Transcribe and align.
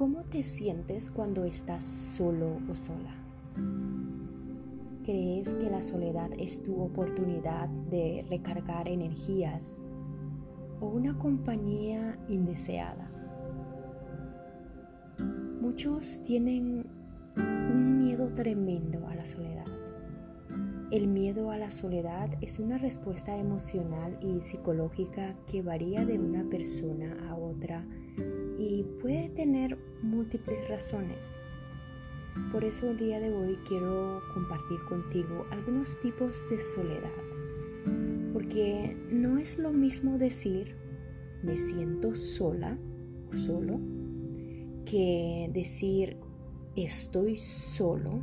¿Cómo 0.00 0.22
te 0.22 0.42
sientes 0.42 1.10
cuando 1.10 1.44
estás 1.44 1.84
solo 1.84 2.56
o 2.70 2.74
sola? 2.74 3.14
¿Crees 5.04 5.54
que 5.56 5.68
la 5.68 5.82
soledad 5.82 6.30
es 6.38 6.62
tu 6.62 6.80
oportunidad 6.80 7.68
de 7.68 8.24
recargar 8.30 8.88
energías 8.88 9.78
o 10.80 10.86
una 10.86 11.18
compañía 11.18 12.18
indeseada? 12.30 13.10
Muchos 15.60 16.22
tienen 16.22 16.86
un 17.36 17.98
miedo 17.98 18.32
tremendo 18.32 19.06
a 19.06 19.14
la 19.14 19.26
soledad. 19.26 19.66
El 20.90 21.08
miedo 21.08 21.50
a 21.50 21.58
la 21.58 21.70
soledad 21.70 22.30
es 22.40 22.58
una 22.58 22.78
respuesta 22.78 23.36
emocional 23.36 24.18
y 24.22 24.40
psicológica 24.40 25.36
que 25.46 25.60
varía 25.60 26.06
de 26.06 26.18
una 26.18 26.48
persona 26.48 26.99
puede 28.90 29.28
tener 29.30 29.78
múltiples 30.02 30.68
razones. 30.68 31.38
Por 32.52 32.64
eso 32.64 32.90
el 32.90 32.96
día 32.98 33.20
de 33.20 33.32
hoy 33.32 33.58
quiero 33.66 34.20
compartir 34.34 34.78
contigo 34.88 35.46
algunos 35.50 35.98
tipos 36.00 36.44
de 36.48 36.60
soledad, 36.60 37.10
porque 38.32 38.96
no 39.10 39.38
es 39.38 39.58
lo 39.58 39.72
mismo 39.72 40.18
decir 40.18 40.76
me 41.42 41.56
siento 41.56 42.14
sola 42.14 42.78
o 43.30 43.34
solo 43.34 43.80
que 44.84 45.50
decir 45.52 46.18
estoy 46.76 47.36
solo 47.36 48.22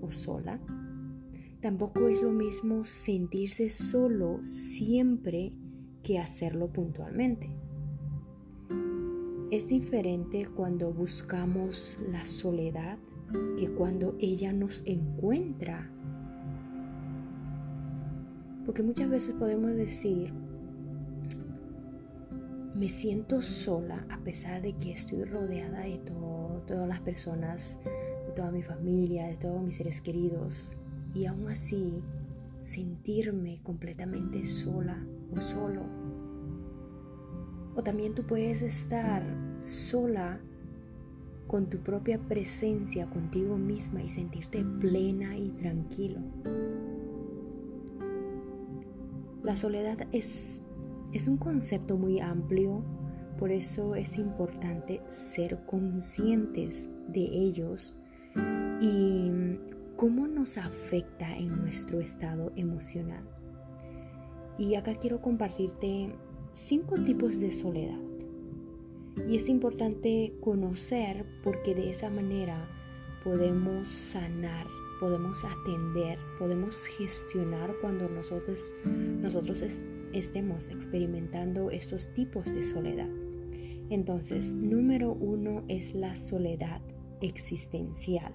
o 0.00 0.10
sola. 0.10 0.60
Tampoco 1.60 2.08
es 2.08 2.22
lo 2.22 2.30
mismo 2.30 2.84
sentirse 2.84 3.70
solo 3.70 4.40
siempre 4.44 5.52
que 6.02 6.18
hacerlo 6.18 6.72
puntualmente. 6.72 7.55
Es 9.48 9.68
diferente 9.68 10.44
cuando 10.44 10.92
buscamos 10.92 11.96
la 12.10 12.26
soledad 12.26 12.98
que 13.56 13.68
cuando 13.70 14.16
ella 14.18 14.52
nos 14.52 14.82
encuentra. 14.86 15.88
Porque 18.64 18.82
muchas 18.82 19.08
veces 19.08 19.34
podemos 19.34 19.70
decir, 19.76 20.32
me 22.74 22.88
siento 22.88 23.40
sola 23.40 24.04
a 24.10 24.18
pesar 24.18 24.62
de 24.62 24.72
que 24.72 24.90
estoy 24.90 25.22
rodeada 25.22 25.82
de 25.82 25.98
todas 26.66 26.88
las 26.88 26.98
personas, 26.98 27.78
de 28.26 28.32
toda 28.34 28.50
mi 28.50 28.62
familia, 28.62 29.28
de 29.28 29.36
todos 29.36 29.62
mis 29.62 29.76
seres 29.76 30.00
queridos. 30.00 30.76
Y 31.14 31.26
aún 31.26 31.46
así 31.46 32.02
sentirme 32.58 33.60
completamente 33.62 34.44
sola 34.44 35.06
o 35.30 35.40
solo 35.40 36.05
o 37.76 37.82
también 37.82 38.14
tú 38.14 38.22
puedes 38.22 38.62
estar 38.62 39.22
sola 39.60 40.40
con 41.46 41.68
tu 41.68 41.78
propia 41.78 42.18
presencia 42.18 43.08
contigo 43.08 43.56
misma 43.56 44.02
y 44.02 44.08
sentirte 44.08 44.64
plena 44.80 45.36
y 45.36 45.50
tranquilo. 45.50 46.20
La 49.42 49.54
soledad 49.54 50.08
es, 50.10 50.60
es 51.12 51.28
un 51.28 51.36
concepto 51.36 51.96
muy 51.96 52.18
amplio, 52.18 52.82
por 53.38 53.52
eso 53.52 53.94
es 53.94 54.16
importante 54.16 55.02
ser 55.08 55.64
conscientes 55.66 56.90
de 57.08 57.20
ellos 57.20 57.96
y 58.80 59.30
cómo 59.96 60.26
nos 60.26 60.58
afecta 60.58 61.36
en 61.36 61.60
nuestro 61.60 62.00
estado 62.00 62.52
emocional. 62.56 63.24
Y 64.58 64.74
acá 64.74 64.94
quiero 64.94 65.20
compartirte 65.20 66.14
cinco 66.56 66.96
tipos 66.96 67.38
de 67.38 67.52
soledad. 67.52 68.00
Y 69.28 69.36
es 69.36 69.48
importante 69.48 70.32
conocer 70.40 71.26
porque 71.44 71.74
de 71.74 71.90
esa 71.90 72.10
manera 72.10 72.68
podemos 73.22 73.88
sanar, 73.88 74.66
podemos 74.98 75.44
atender, 75.44 76.18
podemos 76.38 76.84
gestionar 76.86 77.74
cuando 77.80 78.08
nosotros, 78.08 78.74
nosotros 78.84 79.62
estemos 80.12 80.68
experimentando 80.68 81.70
estos 81.70 82.12
tipos 82.14 82.52
de 82.52 82.62
soledad. 82.62 83.10
Entonces, 83.90 84.54
número 84.54 85.12
uno 85.12 85.62
es 85.68 85.94
la 85.94 86.16
soledad 86.16 86.80
existencial. 87.20 88.34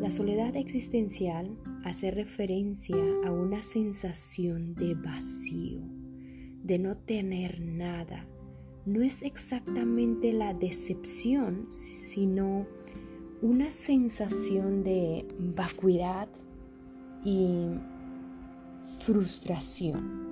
La 0.00 0.10
soledad 0.10 0.56
existencial 0.56 1.56
hace 1.84 2.10
referencia 2.10 3.02
a 3.24 3.32
una 3.32 3.62
sensación 3.62 4.74
de 4.74 4.94
vacío 4.94 5.99
de 6.62 6.78
no 6.78 6.96
tener 6.96 7.60
nada. 7.60 8.26
No 8.86 9.02
es 9.02 9.22
exactamente 9.22 10.32
la 10.32 10.54
decepción, 10.54 11.66
sino 11.70 12.66
una 13.42 13.70
sensación 13.70 14.82
de 14.82 15.26
vacuidad 15.38 16.28
y 17.24 17.68
frustración. 19.00 20.30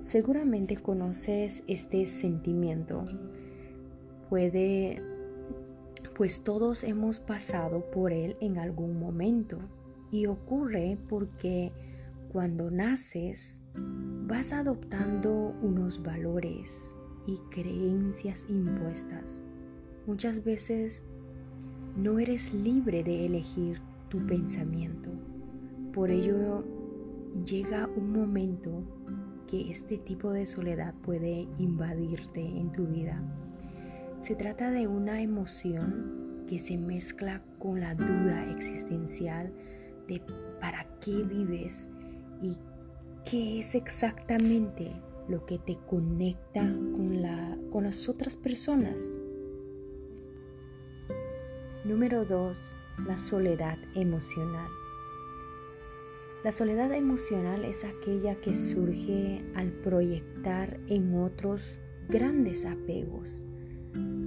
Seguramente 0.00 0.76
conoces 0.76 1.64
este 1.66 2.06
sentimiento. 2.06 3.06
Puede, 4.28 5.02
pues 6.16 6.42
todos 6.42 6.84
hemos 6.84 7.20
pasado 7.20 7.90
por 7.90 8.12
él 8.12 8.36
en 8.40 8.58
algún 8.58 8.98
momento 8.98 9.58
y 10.12 10.26
ocurre 10.26 10.98
porque 11.08 11.72
cuando 12.32 12.70
naces 12.70 13.58
vas 14.26 14.52
adoptando 14.52 15.54
unos 15.62 16.02
valores 16.02 16.96
y 17.26 17.38
creencias 17.50 18.44
impuestas. 18.48 19.40
Muchas 20.06 20.42
veces 20.42 21.04
no 21.96 22.18
eres 22.18 22.52
libre 22.52 23.04
de 23.04 23.26
elegir 23.26 23.80
tu 24.08 24.18
pensamiento. 24.26 25.10
Por 25.92 26.10
ello 26.10 26.64
llega 27.44 27.88
un 27.96 28.12
momento 28.12 28.82
que 29.46 29.70
este 29.70 29.96
tipo 29.96 30.32
de 30.32 30.46
soledad 30.46 30.94
puede 31.02 31.46
invadirte 31.58 32.40
en 32.40 32.72
tu 32.72 32.86
vida. 32.86 33.22
Se 34.18 34.34
trata 34.34 34.72
de 34.72 34.88
una 34.88 35.22
emoción 35.22 36.44
que 36.48 36.58
se 36.58 36.76
mezcla 36.76 37.42
con 37.60 37.80
la 37.80 37.94
duda 37.94 38.50
existencial 38.50 39.52
de 40.08 40.20
para 40.60 40.84
qué 41.00 41.22
vives 41.22 41.88
y 42.42 42.56
qué 43.28 43.58
es 43.58 43.74
exactamente 43.74 44.92
lo 45.28 45.44
que 45.44 45.58
te 45.58 45.76
conecta 45.88 46.60
con, 46.60 47.22
la, 47.22 47.58
con 47.72 47.84
las 47.84 48.08
otras 48.08 48.36
personas. 48.36 49.14
Número 51.84 52.24
2. 52.24 52.56
La 53.06 53.18
soledad 53.18 53.78
emocional. 53.94 54.68
La 56.44 56.52
soledad 56.52 56.92
emocional 56.92 57.64
es 57.64 57.84
aquella 57.84 58.36
que 58.36 58.54
surge 58.54 59.44
al 59.56 59.72
proyectar 59.72 60.78
en 60.86 61.18
otros 61.18 61.80
grandes 62.08 62.64
apegos, 62.64 63.42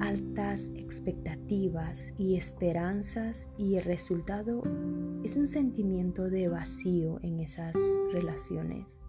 altas 0.01 0.71
expectativas 0.75 2.13
y 2.17 2.35
esperanzas 2.35 3.47
y 3.57 3.75
el 3.75 3.83
resultado 3.83 4.61
es 5.23 5.35
un 5.35 5.47
sentimiento 5.47 6.29
de 6.29 6.47
vacío 6.47 7.19
en 7.21 7.39
esas 7.39 7.75
relaciones. 8.11 8.99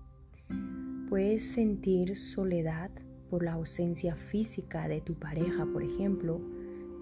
Puedes 1.08 1.52
sentir 1.52 2.16
soledad 2.16 2.90
por 3.30 3.42
la 3.44 3.52
ausencia 3.52 4.16
física 4.16 4.88
de 4.88 5.00
tu 5.00 5.14
pareja, 5.14 5.66
por 5.66 5.82
ejemplo, 5.82 6.40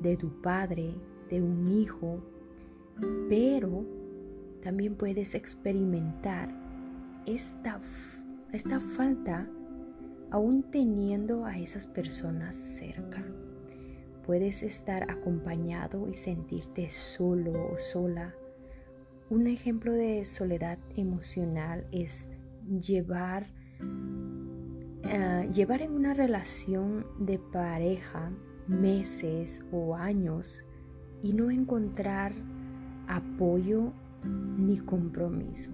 de 0.01 0.17
tu 0.17 0.41
padre, 0.41 0.95
de 1.31 1.43
un 1.43 1.67
hijo, 1.69 2.23
pero 3.29 3.85
también 4.63 4.97
puedes 4.97 5.35
experimentar 5.35 6.55
esta, 7.27 7.81
esta 8.53 8.79
falta 8.79 9.49
aún 10.31 10.63
teniendo 10.71 11.45
a 11.45 11.59
esas 11.59 11.87
personas 11.87 12.57
cerca. 12.57 13.25
Puedes 14.29 14.63
estar 14.63 15.11
acompañado 15.11 16.07
y 16.07 16.13
sentirte 16.13 16.91
solo 16.91 17.73
o 17.73 17.79
sola 17.79 18.35
un 19.31 19.47
ejemplo 19.47 19.95
de 19.95 20.27
soledad 20.27 20.79
emocional 20.97 21.87
es 21.93 22.31
llevar, 22.67 23.47
eh, 25.05 25.49
llevar 25.51 25.81
en 25.81 25.93
una 25.93 26.13
relación 26.13 27.07
de 27.19 27.39
pareja 27.39 28.31
meses 28.67 29.65
o 29.73 29.95
años 29.97 30.63
y 31.23 31.33
no 31.33 31.51
encontrar 31.51 32.33
apoyo 33.07 33.95
ni 34.59 34.77
compromiso. 34.79 35.71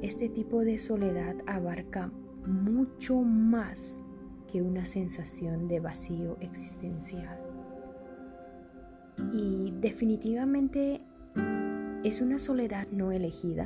Este 0.00 0.30
tipo 0.30 0.64
de 0.64 0.78
soledad 0.78 1.36
abarca 1.46 2.10
mucho 2.46 3.20
más 3.20 4.00
que 4.50 4.62
una 4.62 4.86
sensación 4.86 5.68
de 5.68 5.80
vacío 5.80 6.38
existencial. 6.40 7.49
Y 9.32 9.72
definitivamente 9.80 11.00
es 12.04 12.20
una 12.20 12.38
soledad 12.38 12.88
no 12.90 13.12
elegida, 13.12 13.64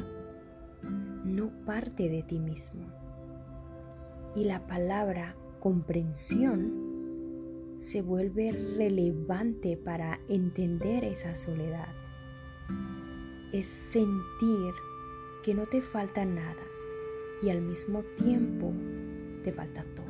no 1.25 1.51
parte 1.65 2.09
de 2.09 2.23
ti 2.23 2.39
mismo. 2.39 2.87
Y 4.35 4.45
la 4.45 4.67
palabra 4.67 5.37
comprensión 5.61 6.95
se 7.77 8.03
vuelve 8.03 8.51
relevante 8.77 9.77
para 9.77 10.21
entender 10.29 11.05
esa 11.05 11.37
soledad. 11.37 11.89
Es 13.53 13.67
sentir 13.67 14.75
que 15.45 15.55
no 15.55 15.67
te 15.67 15.81
falta 15.81 16.25
nada 16.25 16.62
y 17.43 17.51
al 17.51 17.61
mismo 17.61 18.03
tiempo 18.17 18.73
te 19.43 19.53
falta 19.53 19.85
todo. 19.95 20.06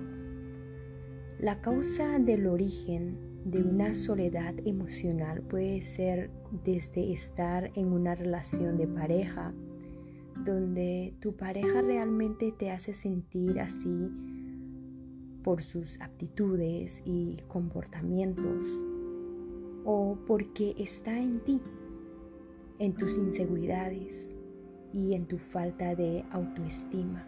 La 1.39 1.61
causa 1.61 2.19
del 2.19 2.47
origen 2.47 3.34
de 3.45 3.63
una 3.63 3.93
soledad 3.93 4.55
emocional 4.65 5.43
puede 5.43 5.83
ser 5.83 6.31
desde 6.65 7.13
estar 7.13 7.71
en 7.75 7.93
una 7.93 8.15
relación 8.15 8.79
de 8.79 8.87
pareja, 8.87 9.53
donde 10.45 11.15
tu 11.21 11.37
pareja 11.37 11.83
realmente 11.83 12.53
te 12.53 12.71
hace 12.71 12.95
sentir 12.95 13.61
así 13.61 14.11
por 15.43 15.61
sus 15.61 16.01
aptitudes 16.01 17.03
y 17.05 17.37
comportamientos, 17.49 18.67
o 19.85 20.17
porque 20.27 20.75
está 20.79 21.19
en 21.19 21.41
ti, 21.41 21.61
en 22.79 22.95
tus 22.95 23.19
inseguridades 23.19 24.35
y 24.95 25.13
en 25.13 25.27
tu 25.27 25.37
falta 25.37 25.95
de 25.95 26.25
autoestima. 26.31 27.27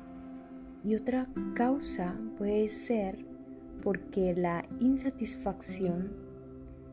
Y 0.82 0.94
otra 0.94 1.28
causa 1.54 2.18
puede 2.38 2.70
ser 2.70 3.25
porque 3.82 4.34
la 4.34 4.64
insatisfacción 4.81 6.12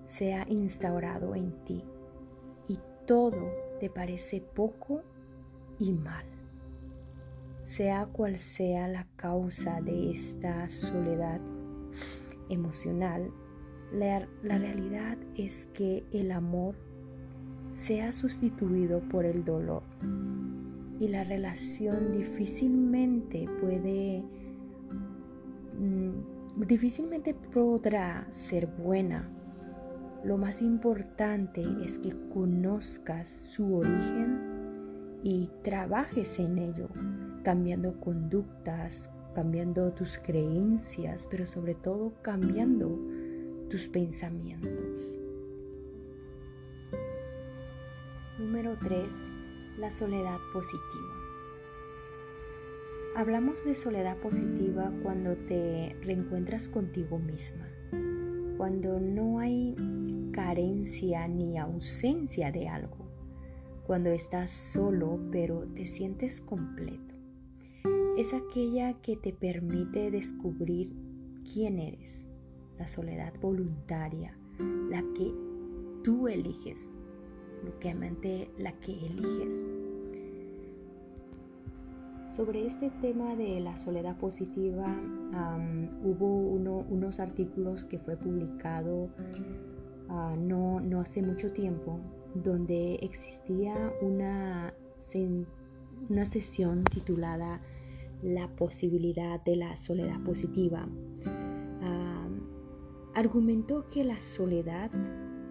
se 0.06 0.34
ha 0.34 0.46
instaurado 0.50 1.36
en 1.36 1.52
ti 1.66 1.84
y 2.68 2.80
todo 3.06 3.52
te 3.80 3.90
parece 3.90 4.42
poco 4.42 5.02
y 5.80 5.92
mal. 5.92 6.26
Sea 7.64 8.06
cual 8.08 8.40
sea 8.40 8.88
la 8.88 9.08
causa 9.16 9.82
de 9.82 10.12
esta 10.12 10.70
soledad 10.70 11.40
emocional, 12.50 13.32
la, 13.94 14.28
realidad 14.44 15.18
es 15.36 15.68
que 15.74 16.04
el 16.12 16.32
amor 16.32 16.76
se 17.74 18.02
ha 18.02 18.12
sustituido 18.12 19.02
por 19.02 19.26
el 19.26 19.46
dolor 19.46 19.84
y 21.00 21.08
la 21.08 21.24
relación 21.24 22.12
difícilmente 22.12 23.46
puede 23.62 24.24
difícilmente 26.56 27.34
podrá 27.34 28.28
ser 28.32 28.68
buena. 28.68 29.30
Lo 30.24 30.38
más 30.38 30.62
importante 30.62 31.62
es 31.84 32.00
que 32.00 32.16
conozcas 32.34 33.30
su 33.30 33.76
origen 33.76 35.20
y 35.24 35.50
trabajes 35.64 36.40
en 36.40 36.58
ello, 36.58 36.88
cambiando 37.44 38.00
conductas, 38.00 39.10
cambiando 39.34 39.92
tus 39.92 40.18
creencias, 40.18 41.28
pero 41.30 41.46
sobre 41.46 41.76
todo 41.76 42.14
cambiando 42.22 43.00
tus 43.70 43.88
pensamientos. 43.88 44.72
Número 48.40 48.78
3. 48.80 49.08
La 49.80 49.92
soledad 49.92 50.38
positiva. 50.54 51.23
Hablamos 53.16 53.64
de 53.64 53.76
soledad 53.76 54.18
positiva 54.18 54.92
cuando 55.04 55.38
te 55.38 55.96
reencuentras 56.02 56.68
contigo 56.68 57.20
misma, 57.20 57.70
cuando 58.58 59.00
no 59.00 59.38
hay 59.38 59.76
carencia 60.32 61.28
ni 61.28 61.60
ausencia 61.60 62.52
de 62.52 62.68
algo, 62.68 63.06
cuando 63.86 64.10
estás 64.10 64.50
solo 64.50 65.20
pero 65.32 65.60
te 65.76 65.86
sientes 65.86 66.42
completo. 66.42 67.14
Es 68.18 68.34
aquella 68.34 69.00
que 69.02 69.16
te 69.16 69.32
permite 69.32 70.10
descubrir 70.10 70.92
quién 71.54 71.78
eres, 71.78 72.26
la 72.80 72.88
soledad 72.88 73.34
voluntaria, 73.40 74.36
la 74.90 75.04
que 75.16 75.32
tú 76.04 76.28
eliges, 76.28 76.98
lo 77.64 77.78
que 77.78 77.94
la 78.58 78.72
que 78.80 79.06
eliges 79.06 79.83
sobre 82.36 82.66
este 82.66 82.90
tema 83.02 83.36
de 83.36 83.60
la 83.60 83.78
soledad 83.78 84.18
positiva 84.18 84.88
hubo 86.04 86.26
unos 86.26 87.20
artículos 87.20 87.86
que 87.86 88.00
fue 88.00 88.16
publicado 88.18 89.10
ah, 90.10 90.36
no, 90.38 90.80
no, 90.80 91.02
hace 91.02 91.22
mucho 91.22 91.52
tiempo 91.52 92.00
donde 92.34 92.96
existía 92.96 93.74
una, 94.02 94.74
una 96.10 96.26
sesión 96.26 96.84
titulada 96.86 97.62
La 98.24 98.48
posibilidad 98.48 99.44
de 99.44 99.56
la 99.56 99.76
soledad 99.76 100.20
positiva. 100.24 100.88
argumentó 103.16 103.86
que 103.92 104.04
la 104.04 104.20
soledad, 104.20 104.90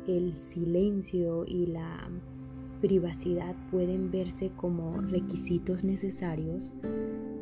el 0.09 0.37
silencio 0.37 1.45
y 1.47 1.67
la 1.67 2.11
privacidad 2.83 3.55
pueden 3.71 4.11
verse 4.11 4.51
como 4.57 5.01
requisitos 5.01 5.85
necesarios 5.85 6.73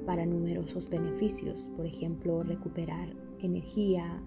para 0.04 0.26
numerosos 0.26 0.88
beneficios, 0.90 1.66
por 1.76 1.86
ejemplo, 1.86 2.42
recuperar 2.42 3.08
energía, 3.40 4.22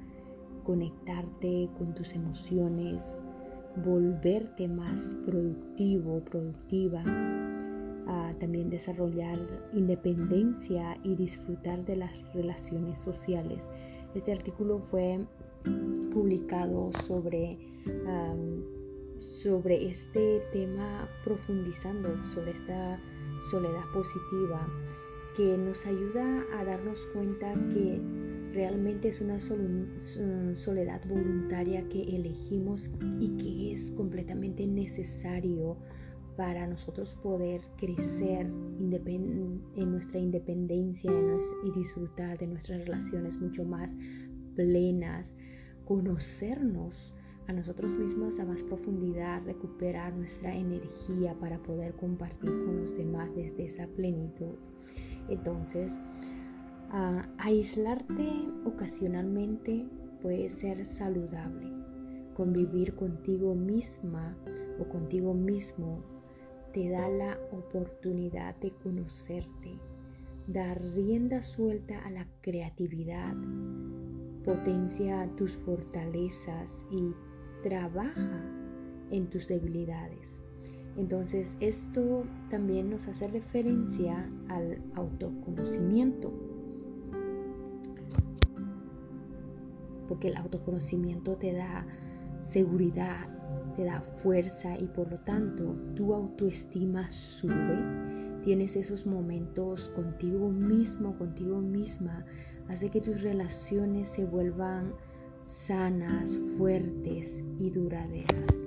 conectarte 0.64 1.70
con 1.78 1.94
tus 1.94 2.14
emociones, 2.14 3.20
volverte 3.86 4.68
más 4.68 5.16
productivo, 5.26 6.20
productiva, 6.26 7.04
también 8.40 8.70
desarrollar 8.70 9.38
independencia 9.72 10.98
y 11.04 11.16
disfrutar 11.16 11.86
de 11.86 11.96
las 11.96 12.12
relaciones 12.34 12.98
sociales. 12.98 13.70
Este 14.16 14.32
artículo 14.32 14.80
fue 14.80 15.20
publicado 16.12 16.92
sobre 17.06 17.58
sobre 19.24 19.88
este 19.88 20.42
tema 20.52 21.10
profundizando 21.24 22.10
sobre 22.34 22.52
esta 22.52 23.00
soledad 23.50 23.84
positiva 23.94 24.68
que 25.36 25.58
nos 25.58 25.86
ayuda 25.86 26.46
a 26.58 26.64
darnos 26.64 27.08
cuenta 27.14 27.54
que 27.74 28.00
realmente 28.54 29.10
es 29.10 29.20
una 29.20 29.40
soledad 29.40 31.02
voluntaria 31.08 31.88
que 31.90 32.04
elegimos 32.16 32.90
y 33.20 33.36
que 33.38 33.74
es 33.74 33.92
completamente 33.92 34.68
necesario 34.68 35.78
para 36.38 36.68
nosotros 36.68 37.16
poder 37.22 37.62
crecer 37.78 38.46
en 38.48 39.92
nuestra 39.92 40.20
independencia 40.20 41.12
y 41.64 41.72
disfrutar 41.72 42.38
de 42.38 42.48
nuestras 42.48 42.86
relaciones 42.86 43.40
mucho 43.40 43.66
más 43.66 43.96
plenas, 44.56 45.36
conocernos 45.86 47.14
a 47.48 47.54
nosotros 47.54 47.94
mismos 47.94 48.40
a 48.40 48.46
más 48.46 48.64
profundidad, 48.64 49.44
recuperar 49.46 50.14
nuestra 50.16 50.56
energía 50.56 51.34
para 51.40 51.58
poder 51.60 51.94
compartir 51.94 52.50
con 52.50 52.84
los 52.84 52.98
demás 52.98 53.36
desde 53.36 53.66
esa 53.66 53.88
plenitud. 53.88 54.56
Entonces, 55.30 55.94
aislarte 57.38 58.30
ocasionalmente 58.66 59.86
puede 60.22 60.50
ser 60.50 60.86
saludable. 60.86 61.72
Convivir 62.36 62.96
contigo 62.96 63.56
misma 63.56 64.36
o 64.80 64.86
contigo 64.86 65.34
mismo 65.34 66.02
te 66.74 66.90
da 66.90 67.08
la 67.08 67.38
oportunidad 67.52 68.56
de 68.56 68.72
conocerte, 68.72 69.78
dar 70.48 70.82
rienda 70.82 71.44
suelta 71.44 72.00
a 72.00 72.10
la 72.10 72.28
creatividad, 72.42 73.36
potencia 74.44 75.30
tus 75.38 75.58
fortalezas 75.58 76.86
y 76.92 77.14
trabaja 77.64 78.44
en 79.10 79.28
tus 79.30 79.48
debilidades. 79.48 80.42
Entonces 80.96 81.58
esto 81.60 82.24
también 82.50 82.90
nos 82.90 83.08
hace 83.08 83.28
referencia 83.28 84.30
al 84.50 84.80
autoconocimiento. 84.94 86.32
Porque 90.08 90.28
el 90.28 90.38
autoconocimiento 90.38 91.38
te 91.38 91.54
da 91.54 91.88
seguridad, 92.42 93.28
te 93.76 93.86
da 93.86 94.02
fuerza 94.22 94.78
y 94.78 94.86
por 94.88 95.10
lo 95.10 95.20
tanto 95.20 95.76
tu 95.96 96.14
autoestima 96.14 97.10
sube. 97.10 98.42
Tienes 98.44 98.76
esos 98.76 99.08
momentos 99.08 99.90
contigo 99.90 100.50
mismo, 100.50 101.18
contigo 101.18 101.60
misma, 101.60 102.26
hace 102.68 102.90
que 102.90 103.00
tus 103.00 103.22
relaciones 103.22 104.10
se 104.10 104.26
vuelvan 104.26 104.94
sanas, 105.44 106.38
fuertes 106.58 107.44
y 107.60 107.70
duraderas. 107.70 108.66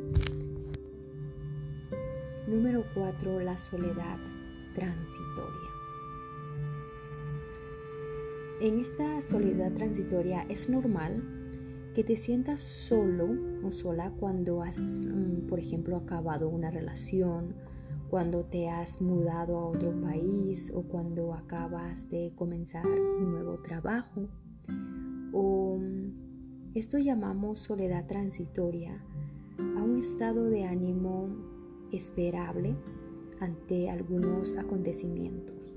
Número 2.46 2.84
4. 2.94 3.40
La 3.40 3.56
soledad 3.56 4.18
transitoria. 4.74 5.70
En 8.60 8.80
esta 8.80 9.20
soledad 9.20 9.72
transitoria 9.72 10.46
es 10.48 10.68
normal 10.68 11.22
que 11.94 12.04
te 12.04 12.16
sientas 12.16 12.60
solo 12.60 13.28
o 13.64 13.70
sola 13.70 14.12
cuando 14.18 14.62
has, 14.62 14.78
mm, 14.78 15.46
por 15.46 15.58
ejemplo, 15.58 15.96
acabado 15.96 16.48
una 16.48 16.70
relación, 16.70 17.54
cuando 18.08 18.44
te 18.44 18.68
has 18.68 19.00
mudado 19.00 19.58
a 19.58 19.66
otro 19.66 19.92
país 20.00 20.70
o 20.74 20.82
cuando 20.82 21.34
acabas 21.34 22.08
de 22.08 22.32
comenzar 22.36 22.86
un 22.86 23.32
nuevo 23.32 23.58
trabajo 23.58 24.28
Esto 26.76 26.98
llamamos 26.98 27.60
soledad 27.60 28.04
transitoria 28.04 29.02
a 29.78 29.82
un 29.82 29.96
estado 29.98 30.44
de 30.44 30.64
ánimo 30.64 31.30
esperable 31.90 32.76
ante 33.40 33.88
algunos 33.88 34.58
acontecimientos. 34.58 35.74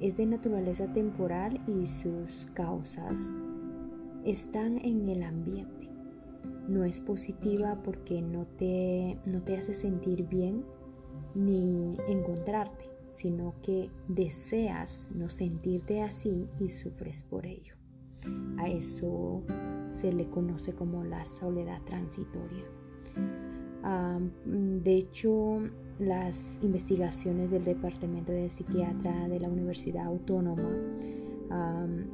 Es 0.00 0.16
de 0.16 0.24
naturaleza 0.24 0.90
temporal 0.94 1.60
y 1.66 1.84
sus 1.84 2.46
causas 2.54 3.34
están 4.24 4.78
en 4.78 5.06
el 5.10 5.22
ambiente. 5.22 5.90
No 6.66 6.84
es 6.84 7.02
positiva 7.02 7.82
porque 7.82 8.22
no 8.22 8.46
te, 8.46 9.18
no 9.26 9.42
te 9.42 9.58
hace 9.58 9.74
sentir 9.74 10.26
bien 10.28 10.64
ni 11.34 11.98
encontrarte, 12.08 12.86
sino 13.12 13.52
que 13.62 13.90
deseas 14.08 15.10
no 15.14 15.28
sentirte 15.28 16.00
así 16.00 16.48
y 16.58 16.68
sufres 16.68 17.22
por 17.22 17.44
ello. 17.44 17.74
A 18.56 18.68
eso 18.68 19.42
se 20.00 20.12
le 20.12 20.28
conoce 20.28 20.72
como 20.72 21.04
la 21.04 21.24
soledad 21.24 21.80
transitoria. 21.84 22.64
de 24.44 24.94
hecho, 24.94 25.60
las 25.98 26.58
investigaciones 26.62 27.50
del 27.50 27.64
Departamento 27.64 28.32
de 28.32 28.48
Psiquiatra 28.48 29.28
de 29.28 29.40
la 29.40 29.48
Universidad 29.48 30.06
Autónoma 30.06 30.70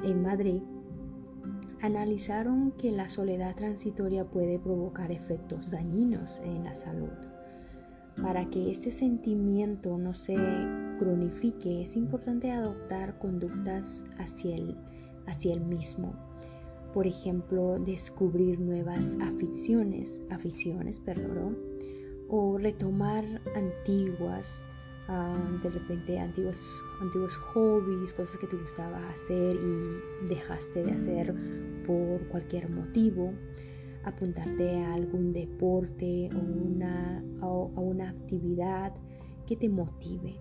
en 0.03 0.21
Madrid 0.21 0.61
analizaron 1.81 2.71
que 2.71 2.91
la 2.91 3.09
soledad 3.09 3.55
transitoria 3.55 4.25
puede 4.25 4.59
provocar 4.59 5.11
efectos 5.11 5.69
dañinos 5.69 6.41
en 6.43 6.63
la 6.63 6.73
salud. 6.73 7.09
Para 8.21 8.49
que 8.49 8.71
este 8.71 8.91
sentimiento 8.91 9.97
no 9.97 10.13
se 10.13 10.35
cronifique, 10.97 11.83
es 11.83 11.95
importante 11.95 12.51
adoptar 12.51 13.19
conductas 13.19 14.03
hacia 14.17 14.55
el, 14.55 14.75
hacia 15.27 15.53
el 15.53 15.61
mismo. 15.61 16.26
Por 16.97 17.05
ejemplo, 17.05 17.77
descubrir 17.77 18.59
nuevas 18.59 19.15
aficiones, 19.21 20.19
aficiones, 20.31 20.99
perdón, 20.99 21.55
o 22.27 22.57
retomar 22.57 23.23
antiguas, 23.53 24.65
ah, 25.07 25.59
de 25.61 25.69
repente 25.69 26.17
antiguos, 26.17 26.57
antiguos 26.99 27.37
hobbies, 27.37 28.13
cosas 28.13 28.37
que 28.37 28.47
te 28.47 28.55
gustaba 28.55 28.97
hacer 29.09 29.57
y 29.57 30.27
dejaste 30.27 30.85
de 30.85 30.91
hacer 30.91 31.35
por 31.85 32.27
cualquier 32.29 32.67
motivo 32.67 33.31
apuntarte 34.03 34.83
a 34.83 34.95
algún 34.95 35.33
deporte 35.33 36.29
o 36.33 36.39
una, 36.39 37.23
a 37.41 37.79
una 37.79 38.09
actividad 38.09 38.95
que 39.45 39.55
te 39.55 39.69
motive. 39.69 40.39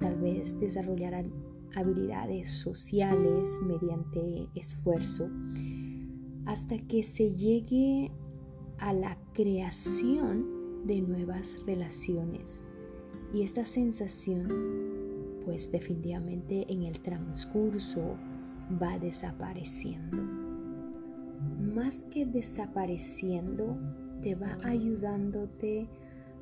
Tal 0.00 0.16
vez 0.16 0.58
desarrollar 0.58 1.14
habilidades 1.74 2.50
sociales 2.50 3.58
mediante 3.62 4.48
esfuerzo 4.54 5.28
hasta 6.46 6.78
que 6.78 7.02
se 7.02 7.30
llegue 7.30 8.10
a 8.78 8.92
la 8.92 9.18
creación 9.34 10.86
de 10.86 11.00
nuevas 11.02 11.58
relaciones. 11.66 12.66
Y 13.32 13.42
esta 13.42 13.64
sensación, 13.64 14.48
pues 15.44 15.70
definitivamente 15.70 16.66
en 16.72 16.82
el 16.82 17.00
transcurso 17.00 18.16
va 18.82 18.98
desapareciendo 18.98 20.50
más 21.60 22.04
que 22.06 22.26
desapareciendo, 22.26 23.76
te 24.22 24.34
va 24.34 24.58
ayudándote 24.64 25.88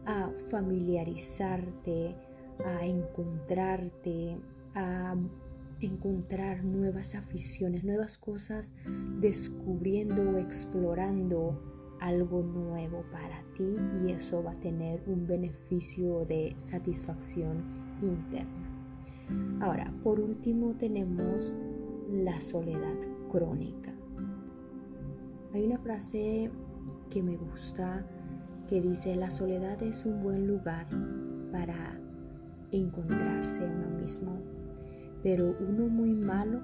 a 0.05 0.31
familiarizarte, 0.51 2.17
a 2.65 2.87
encontrarte, 2.87 4.39
a 4.75 5.15
encontrar 5.81 6.65
nuevas 6.65 7.15
aficiones, 7.15 7.85
nuevas 7.85 8.19
cosas, 8.19 8.75
descubriendo 9.21 10.31
o 10.31 10.39
explorando 10.39 11.61
algo 12.01 12.43
nuevo 12.43 13.05
para 13.13 13.43
ti 13.57 13.77
y 14.05 14.13
eso 14.13 14.43
va 14.43 14.53
a 14.53 14.61
tener 14.61 15.03
un 15.07 15.27
beneficio 15.27 16.25
de 16.27 16.55
satisfacción 16.57 17.63
interna. 18.03 18.69
Ahora, 19.61 19.93
por 20.03 20.21
último 20.21 20.75
tenemos 20.79 21.55
la 22.11 22.41
soledad 22.41 22.97
crónica. 23.31 23.93
Hay 25.53 25.65
una 25.65 25.79
frase 25.79 26.51
que 27.11 27.23
me 27.23 27.37
gusta 27.37 28.07
que 28.69 28.81
dice, 28.81 29.17
la 29.17 29.31
soledad 29.31 29.83
es 29.83 30.05
un 30.05 30.23
buen 30.23 30.47
lugar 30.47 30.87
para 31.51 31.99
encontrarse 32.71 33.61
a 33.65 33.67
uno 33.67 33.89
mismo, 34.01 34.39
pero 35.23 35.55
uno 35.61 35.89
muy 35.89 36.15
malo 36.15 36.61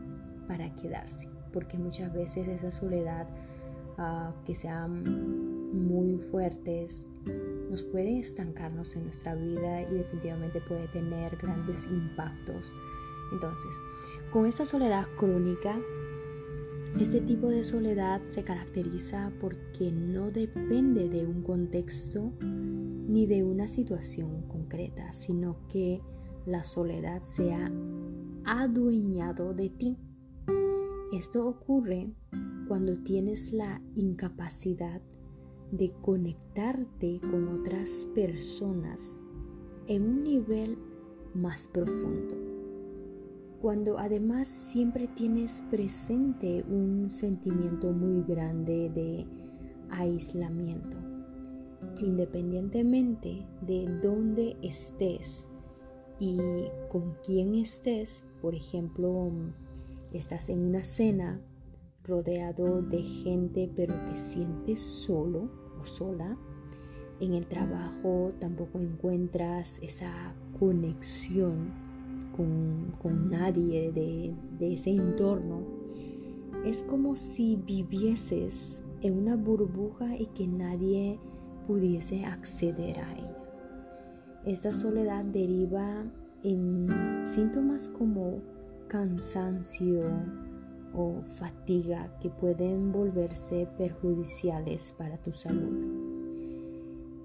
para 0.46 0.75
quedarse, 0.75 1.28
porque 1.52 1.78
muchas 1.78 2.12
veces 2.12 2.49
esa 2.49 2.70
soledad 2.70 3.28
ah, 3.99 4.32
que 4.44 4.54
sean 4.54 5.02
muy 5.73 6.18
fuertes 6.18 7.08
nos 7.70 7.82
puede 7.82 8.18
estancarnos 8.18 8.94
en 8.94 9.04
nuestra 9.04 9.34
vida 9.34 9.82
y 9.82 9.94
definitivamente 9.94 10.61
puede 10.61 10.87
tener 10.88 11.37
grandes 11.37 11.87
impactos. 11.87 12.73
Entonces, 13.32 13.75
con 14.30 14.46
esta 14.46 14.64
soledad 14.64 15.06
crónica 15.18 15.76
este 17.00 17.20
tipo 17.20 17.49
de 17.49 17.64
soledad 17.64 18.23
se 18.23 18.44
caracteriza 18.44 19.32
porque 19.40 19.90
no 19.90 20.30
depende 20.30 21.08
de 21.08 21.26
un 21.26 21.42
contexto 21.42 22.32
ni 22.40 23.26
de 23.26 23.42
una 23.42 23.66
situación 23.66 24.42
concreta, 24.42 25.12
sino 25.12 25.56
que 25.68 26.00
la 26.46 26.62
soledad 26.62 27.23
se 27.23 27.52
ha 27.52 27.68
adueñado 28.46 29.54
de 29.54 29.70
ti. 29.70 29.96
Esto 31.12 31.46
ocurre 31.46 32.12
cuando 32.68 32.98
tienes 33.02 33.52
la 33.52 33.80
incapacidad 33.94 35.02
de 35.70 35.92
conectarte 36.02 37.20
con 37.20 37.48
otras 37.48 38.06
personas 38.14 39.20
en 39.86 40.02
un 40.02 40.22
nivel 40.22 40.78
más 41.34 41.68
profundo 41.68 42.54
cuando 43.64 43.98
además 43.98 44.46
siempre 44.46 45.08
tienes 45.08 45.64
presente 45.70 46.62
un 46.68 47.10
sentimiento 47.10 47.94
muy 47.94 48.22
grande 48.22 48.90
de 48.90 49.26
aislamiento, 49.88 50.98
independientemente 51.98 53.46
de 53.62 53.88
dónde 54.02 54.58
estés 54.60 55.48
y 56.20 56.36
con 56.90 57.14
quién 57.24 57.54
estés, 57.54 58.26
por 58.44 58.54
ejemplo, 58.54 59.32
estás 60.12 60.50
en 60.50 60.60
una 60.60 60.84
cena 60.84 61.40
rodeado 62.06 62.82
de 62.82 63.02
gente 63.02 63.70
pero 63.74 63.94
te 64.04 64.18
sientes 64.18 64.82
solo 64.82 65.48
o 65.80 65.86
sola, 65.86 66.36
en 67.20 67.32
el 67.32 67.46
trabajo 67.46 68.32
tampoco 68.40 68.80
encuentras 68.80 69.78
esa 69.80 70.34
conexión 70.58 71.72
con, 72.36 73.30
nadie 73.30 73.92
de, 73.92 74.34
de 74.58 74.74
ese 74.74 74.90
entorno, 74.90 75.62
es 76.66 76.82
como 76.82 77.16
si 77.16 77.56
vivieses 77.56 78.82
en 79.00 79.16
una 79.16 79.36
burbuja 79.36 80.18
y 80.18 80.26
que 80.26 80.46
nadie 80.46 81.18
pudiese 81.66 82.26
acceder 82.26 82.98
a 82.98 83.10
ella. 83.14 83.38
Esta 84.44 84.74
soledad 84.74 85.24
deriva 85.24 86.04
en 86.44 86.86
síntomas 87.26 87.88
como 87.88 88.42
cansancio 88.88 90.02
o 90.92 91.22
fatiga 91.22 92.16
que 92.20 92.30
pueden 92.30 92.92
volverse 92.92 93.66
perjudiciales 93.76 94.94
para 94.96 95.16
tu 95.18 95.32
salud. 95.32 96.04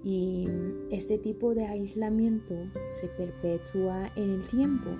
Y 0.02 0.48
este 0.90 1.18
tipo 1.18 1.54
de 1.54 1.66
aislamiento 1.66 2.54
se 2.90 3.06
perpetúa 3.08 4.10
en 4.16 4.30
el 4.30 4.48
tiempo, 4.48 4.90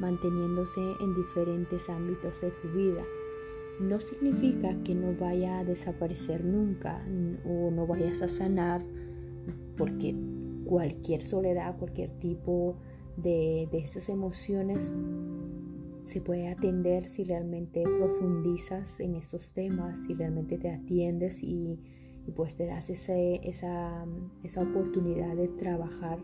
manteniéndose 0.00 0.80
en 1.00 1.14
diferentes 1.14 1.88
ámbitos 1.88 2.40
de 2.40 2.50
tu 2.50 2.68
vida. 2.76 3.04
No 3.80 4.00
significa 4.00 4.76
que 4.82 4.94
no 4.96 5.14
vaya 5.14 5.60
a 5.60 5.64
desaparecer 5.64 6.44
nunca 6.44 7.00
o 7.44 7.70
no 7.70 7.86
vayas 7.86 8.20
a 8.22 8.28
sanar 8.28 8.84
porque 9.76 10.16
cualquier 10.64 11.24
soledad, 11.24 11.78
cualquier 11.78 12.10
tipo 12.18 12.74
de, 12.74 12.97
de 13.22 13.68
estas 13.72 14.08
emociones 14.08 14.98
se 16.08 16.22
puede 16.22 16.48
atender 16.48 17.06
si 17.06 17.24
realmente 17.24 17.82
profundizas 17.82 18.98
en 19.00 19.14
estos 19.14 19.52
temas, 19.52 19.98
si 20.06 20.14
realmente 20.14 20.56
te 20.56 20.70
atiendes 20.70 21.42
y 21.42 21.78
pues 22.34 22.56
te 22.56 22.66
das 22.66 22.88
ese, 22.90 23.40
esa, 23.48 24.06
esa 24.42 24.62
oportunidad 24.62 25.34
de 25.36 25.48
trabajar, 25.48 26.18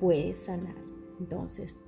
puedes 0.00 0.36
sanar. 0.38 0.74
Entonces, 1.20 1.78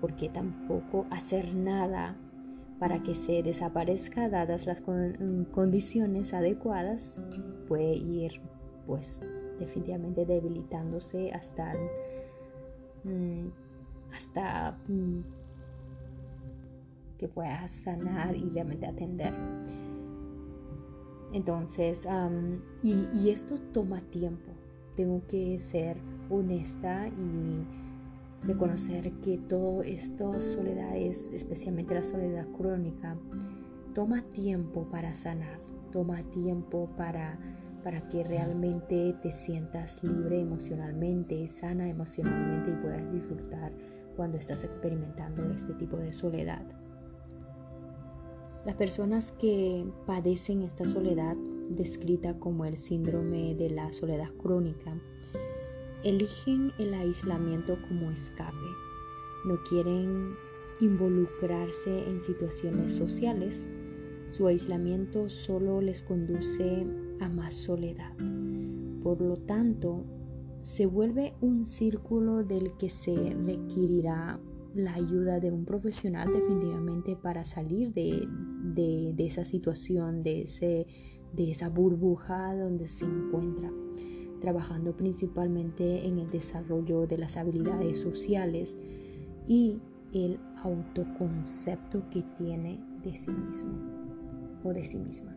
¿por 0.00 0.14
qué 0.14 0.28
tampoco 0.28 1.06
hacer 1.10 1.54
nada 1.54 2.16
para 2.78 3.02
que 3.02 3.14
se 3.14 3.42
desaparezca 3.42 4.28
dadas 4.28 4.66
las 4.66 4.82
condiciones 5.50 6.32
adecuadas? 6.32 7.20
Puede 7.66 7.94
ir 7.96 8.40
pues 8.86 9.20
definitivamente 9.58 10.24
debilitándose 10.24 11.32
hasta, 11.32 11.72
mm, 13.04 13.48
hasta 14.12 14.78
mm, 14.88 15.20
que 17.18 17.28
puedas 17.28 17.70
sanar 17.70 18.36
y 18.36 18.48
realmente 18.50 18.86
atender. 18.86 19.32
Entonces, 21.32 22.06
y, 22.82 23.30
esto 23.30 23.58
toma 23.72 24.00
tiempo. 24.00 24.52
Tengo 24.96 25.22
que 25.26 25.58
ser 25.58 25.98
honesta 26.30 27.08
y 27.08 28.46
reconocer 28.46 29.12
que 29.20 29.38
todo 29.38 29.82
esto 29.82 30.40
soledades, 30.40 31.30
especialmente 31.34 31.94
la 31.94 32.04
soledad 32.04 32.46
crónica, 32.56 33.16
toma 33.94 34.22
tiempo 34.22 34.84
para 34.90 35.12
sanar, 35.14 35.58
toma 35.90 36.22
tiempo 36.22 36.88
para, 36.96 37.38
para 37.86 38.00
que 38.08 38.24
realmente 38.24 39.14
te 39.22 39.30
sientas 39.30 40.02
libre 40.02 40.40
emocionalmente, 40.40 41.46
sana 41.46 41.88
emocionalmente 41.88 42.72
y 42.72 42.82
puedas 42.82 43.12
disfrutar 43.12 43.70
cuando 44.16 44.38
estás 44.38 44.64
experimentando 44.64 45.48
este 45.52 45.72
tipo 45.74 45.96
de 45.96 46.12
soledad. 46.12 46.66
Las 48.64 48.74
personas 48.74 49.30
que 49.38 49.86
padecen 50.04 50.62
esta 50.62 50.84
soledad, 50.84 51.36
descrita 51.68 52.36
como 52.40 52.64
el 52.64 52.76
síndrome 52.76 53.54
de 53.54 53.70
la 53.70 53.92
soledad 53.92 54.32
crónica, 54.42 55.00
eligen 56.02 56.72
el 56.80 56.92
aislamiento 56.92 57.78
como 57.88 58.10
escape. 58.10 58.56
No 59.44 59.62
quieren 59.62 60.34
involucrarse 60.80 62.08
en 62.08 62.20
situaciones 62.20 62.96
sociales. 62.96 63.68
Su 64.32 64.48
aislamiento 64.48 65.28
solo 65.28 65.80
les 65.80 66.02
conduce 66.02 66.84
a 67.20 67.28
más 67.28 67.54
soledad. 67.54 68.14
Por 69.02 69.20
lo 69.20 69.36
tanto, 69.36 70.04
se 70.62 70.86
vuelve 70.86 71.34
un 71.40 71.64
círculo 71.64 72.42
del 72.42 72.76
que 72.76 72.88
se 72.88 73.14
requerirá 73.14 74.40
la 74.74 74.94
ayuda 74.94 75.40
de 75.40 75.50
un 75.50 75.64
profesional 75.64 76.32
definitivamente 76.32 77.16
para 77.16 77.44
salir 77.44 77.92
de, 77.94 79.14
esa 79.16 79.44
situación, 79.44 80.22
de, 80.22 80.42
ese, 80.42 80.86
de 81.32 81.50
esa 81.50 81.68
burbuja 81.68 82.54
donde 82.54 82.88
se 82.88 83.04
encuentra, 83.04 83.70
trabajando 84.40 84.96
principalmente 84.96 86.06
en 86.06 86.18
el 86.18 86.30
desarrollo 86.30 87.06
de 87.06 87.18
las 87.18 87.36
habilidades 87.36 88.00
sociales 88.00 88.76
y 89.46 89.78
el 90.12 90.38
autoconcepto 90.62 92.08
que 92.10 92.22
tiene 92.36 92.80
de 93.02 93.16
sí 93.16 93.30
mismo 93.30 93.72
o 94.64 94.72
de 94.72 94.84
sí 94.84 94.98
misma. 94.98 95.35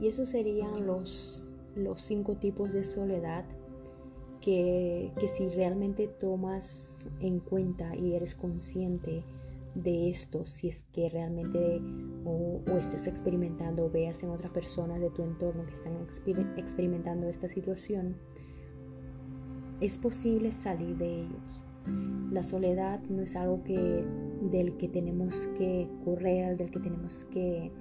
Y 0.00 0.08
esos 0.08 0.28
serían 0.28 0.86
los, 0.86 1.56
los 1.74 2.00
cinco 2.00 2.34
tipos 2.34 2.72
de 2.72 2.84
soledad 2.84 3.44
que, 4.40 5.10
si 5.36 5.46
realmente 5.46 6.06
tomas 6.06 7.08
en 7.20 7.40
cuenta 7.40 7.96
y 7.96 8.14
eres 8.14 8.36
consciente 8.36 9.24
de 9.74 10.08
esto, 10.08 10.46
si 10.46 10.68
es 10.68 10.84
que 10.92 11.08
realmente 11.08 11.82
o, 12.24 12.60
estés 12.78 13.08
experimentando 13.08 13.86
o 13.86 13.90
veas 13.90 14.22
en 14.22 14.30
otras 14.30 14.52
personas 14.52 15.00
de 15.00 15.10
tu 15.10 15.22
entorno 15.22 15.66
que 15.66 15.74
están 15.74 15.94
experimentando 16.56 17.28
esta 17.28 17.48
situación, 17.48 18.16
es 19.80 19.98
posible 19.98 20.52
salir 20.52 20.96
de 20.96 21.22
ellos. 21.22 21.60
La 22.30 22.44
soledad 22.44 23.00
no 23.08 23.22
es 23.22 23.34
algo 23.34 23.64
que, 23.64 24.04
del 24.42 24.76
que 24.76 24.88
tenemos 24.88 25.48
que 25.58 25.88
correr, 26.04 26.56
del 26.56 26.70
que 26.70 26.80
tenemos 26.80 27.24
que 27.32 27.72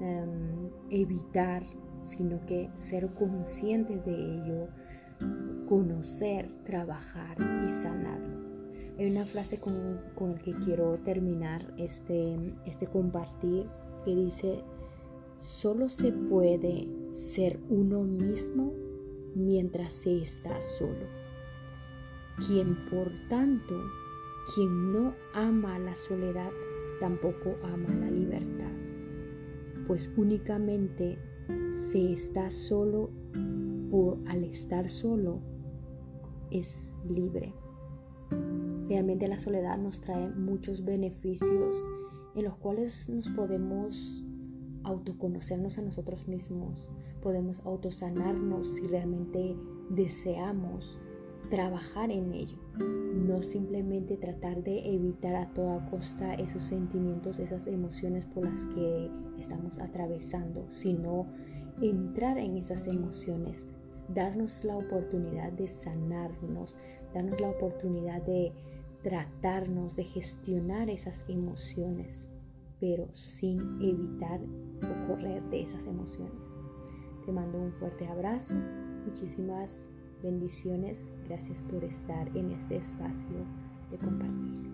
em, 0.00 0.70
evitar, 0.90 1.64
sino 2.02 2.44
que 2.46 2.70
ser 2.76 3.08
conscientes 3.14 4.04
de 4.04 4.14
ello, 4.14 4.68
conocer, 5.68 6.50
trabajar 6.64 7.36
y 7.64 7.68
sanar. 7.68 8.20
Hay 8.98 9.10
una 9.10 9.24
frase 9.24 9.60
con, 9.60 10.00
con 10.14 10.32
la 10.32 10.38
que 10.38 10.52
quiero 10.52 10.98
terminar 10.98 11.62
este, 11.76 12.36
este 12.66 12.86
compartir 12.86 13.66
que 14.04 14.14
dice, 14.14 14.62
solo 15.38 15.88
se 15.88 16.12
puede 16.12 16.88
ser 17.10 17.60
uno 17.68 18.02
mismo 18.02 18.72
mientras 19.34 19.92
se 19.92 20.22
está 20.22 20.60
solo. 20.60 21.06
Quien 22.46 22.76
por 22.86 23.10
tanto, 23.28 23.74
quien 24.54 24.92
no 24.92 25.14
ama 25.34 25.78
la 25.78 25.94
soledad, 25.94 26.50
tampoco 27.00 27.56
ama 27.62 27.88
la 28.00 28.10
libertad, 28.10 28.57
pues 29.88 30.12
únicamente 30.16 31.18
se 31.68 32.12
está 32.12 32.50
solo 32.50 33.10
o 33.90 34.18
al 34.26 34.44
estar 34.44 34.88
solo 34.90 35.40
es 36.50 36.94
libre. 37.08 37.54
Realmente 38.88 39.26
la 39.28 39.38
soledad 39.38 39.78
nos 39.78 40.00
trae 40.00 40.28
muchos 40.28 40.84
beneficios 40.84 41.76
en 42.34 42.44
los 42.44 42.56
cuales 42.56 43.08
nos 43.08 43.28
podemos 43.30 44.24
autoconocernos 44.84 45.78
a 45.78 45.82
nosotros 45.82 46.28
mismos, 46.28 46.90
podemos 47.22 47.60
autosanarnos 47.64 48.74
si 48.74 48.86
realmente 48.86 49.56
deseamos 49.90 50.98
trabajar 51.48 52.10
en 52.10 52.32
ello, 52.32 52.58
no 52.78 53.42
simplemente 53.42 54.16
tratar 54.16 54.62
de 54.62 54.94
evitar 54.94 55.34
a 55.36 55.46
toda 55.54 55.84
costa 55.90 56.34
esos 56.34 56.62
sentimientos, 56.62 57.38
esas 57.38 57.66
emociones 57.66 58.24
por 58.26 58.44
las 58.44 58.64
que 58.74 59.10
estamos 59.38 59.78
atravesando, 59.78 60.66
sino 60.70 61.26
entrar 61.80 62.38
en 62.38 62.56
esas 62.56 62.86
emociones, 62.86 63.66
darnos 64.14 64.64
la 64.64 64.76
oportunidad 64.76 65.52
de 65.52 65.68
sanarnos, 65.68 66.76
darnos 67.14 67.40
la 67.40 67.50
oportunidad 67.50 68.22
de 68.22 68.52
tratarnos, 69.02 69.96
de 69.96 70.04
gestionar 70.04 70.90
esas 70.90 71.24
emociones, 71.28 72.28
pero 72.80 73.08
sin 73.14 73.58
evitar 73.80 74.40
o 74.40 75.06
correr 75.06 75.42
de 75.50 75.62
esas 75.62 75.86
emociones. 75.86 76.56
Te 77.24 77.32
mando 77.32 77.58
un 77.58 77.72
fuerte 77.72 78.06
abrazo, 78.06 78.54
muchísimas 79.06 79.88
bendiciones, 80.22 81.04
gracias 81.28 81.62
por 81.62 81.84
estar 81.84 82.28
en 82.36 82.52
este 82.52 82.76
espacio 82.76 83.44
de 83.90 83.98
compartir. 83.98 84.68